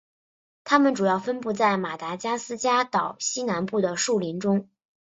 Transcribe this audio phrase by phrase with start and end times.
[0.63, 4.67] 它们主要分布在马达加斯加岛西南部的树林中。